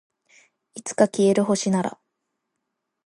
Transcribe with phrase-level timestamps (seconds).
[0.73, 1.99] いつか消える星なら